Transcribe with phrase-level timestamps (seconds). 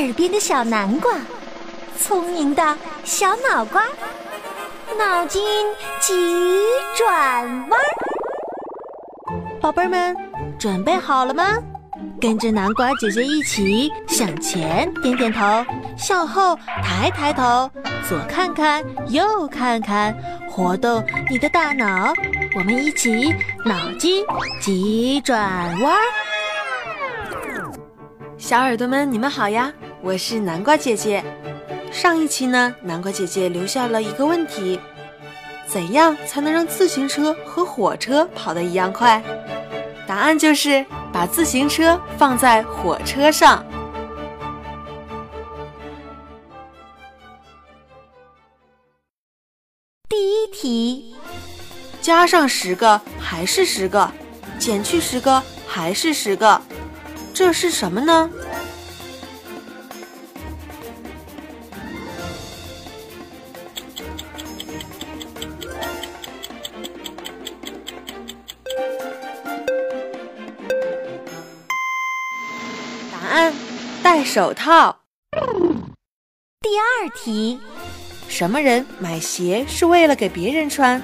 [0.00, 1.12] 耳边的小南瓜，
[1.96, 3.84] 聪明的小脑瓜，
[4.98, 5.40] 脑筋
[6.00, 6.58] 急
[6.96, 7.80] 转弯。
[9.60, 10.16] 宝贝儿们，
[10.58, 11.44] 准备好了吗？
[12.20, 15.64] 跟着南瓜姐姐一起向前点点头，
[15.96, 17.70] 向后抬抬头，
[18.08, 20.12] 左看看，右看看，
[20.50, 22.12] 活动你的大脑。
[22.56, 23.32] 我们一起
[23.64, 24.26] 脑筋
[24.60, 25.96] 急转弯。
[28.36, 29.72] 小耳朵们，你们好呀！
[30.04, 31.24] 我是南瓜姐姐。
[31.90, 34.78] 上一期呢，南瓜姐姐留下了一个问题：
[35.66, 39.24] 怎样才能让自行车和火车跑得一样快？
[40.06, 43.64] 答案就是把自行车放在火车上。
[50.10, 51.16] 第一题，
[52.02, 54.12] 加上十个还是十个，
[54.58, 56.60] 减去十个还是十个，
[57.32, 58.28] 这是什么呢？
[74.24, 75.02] 手套。
[76.60, 77.60] 第二题，
[78.28, 81.00] 什么人买鞋是为了给别人穿？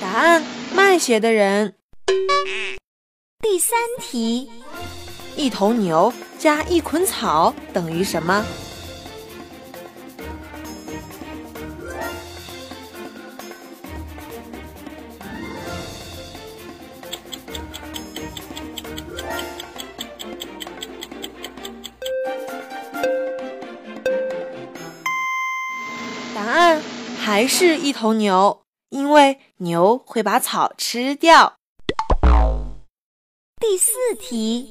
[0.00, 0.42] 答案：
[0.74, 1.75] 卖鞋的人。
[3.56, 4.50] 第三题，
[5.34, 8.44] 一头牛加一捆草等于什么？
[26.34, 26.82] 答案
[27.18, 31.54] 还是一头牛，因为牛会把草吃掉。
[33.68, 33.90] 第四
[34.20, 34.68] 题，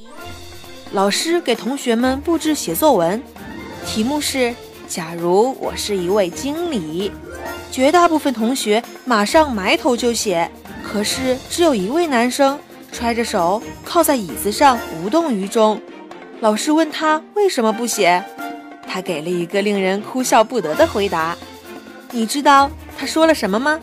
[0.94, 3.22] 老师给同学们布置写作文，
[3.86, 4.56] 题目是：
[4.88, 7.12] 假如我是一位经理。
[7.70, 10.50] 绝大部分同学马上埋头就写，
[10.82, 12.58] 可是只有一位男生
[12.90, 15.80] 揣着手靠在椅子上无动于衷。
[16.40, 18.24] 老师问他为什么不写，
[18.88, 21.36] 他给了一个令人哭笑不得的回答。
[22.12, 23.78] 你知道他说了什么吗？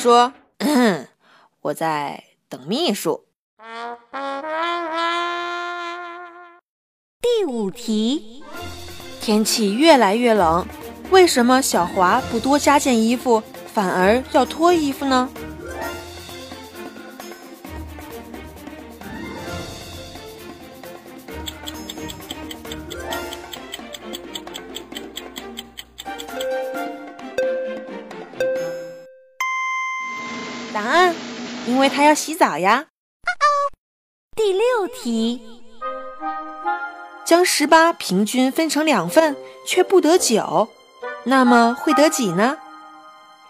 [0.00, 0.32] 他说
[1.60, 3.26] ：“我在等秘书。”
[7.20, 8.42] 第五题，
[9.20, 10.66] 天气越来越冷，
[11.10, 13.42] 为什么小华不多加件衣服，
[13.74, 15.28] 反而要脱衣服呢？
[30.72, 31.14] 答案，
[31.66, 32.86] 因为他要洗澡呀。
[34.36, 35.42] 第六题，
[37.24, 39.36] 将十八平均分成两份，
[39.66, 40.68] 却不得九，
[41.24, 42.56] 那么会得几呢？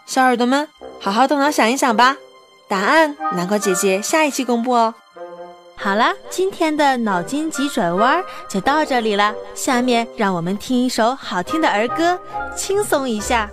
[0.05, 0.67] 小耳朵们，
[0.99, 2.17] 好好动脑想一想吧。
[2.67, 4.93] 答案，南瓜姐姐下一期公布哦。
[5.77, 9.33] 好啦，今天的脑筋急转弯就到这里了。
[9.55, 12.19] 下面让我们听一首好听的儿歌，
[12.55, 13.49] 轻松一下。